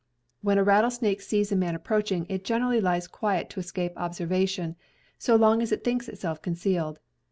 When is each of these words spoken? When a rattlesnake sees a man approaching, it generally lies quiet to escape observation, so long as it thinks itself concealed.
When 0.41 0.57
a 0.57 0.63
rattlesnake 0.63 1.21
sees 1.21 1.51
a 1.51 1.55
man 1.55 1.75
approaching, 1.75 2.25
it 2.27 2.43
generally 2.43 2.81
lies 2.81 3.05
quiet 3.07 3.51
to 3.51 3.59
escape 3.59 3.93
observation, 3.95 4.75
so 5.19 5.35
long 5.35 5.61
as 5.61 5.71
it 5.71 5.83
thinks 5.83 6.07
itself 6.09 6.41
concealed. 6.41 6.97